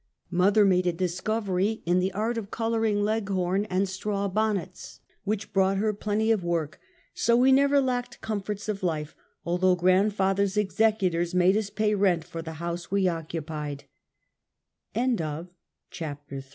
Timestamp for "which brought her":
5.25-5.93